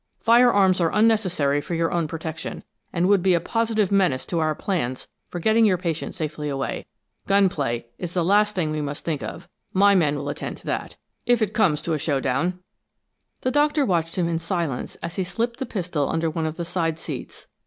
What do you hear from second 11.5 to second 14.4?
comes to a show down." The Doctor watched him in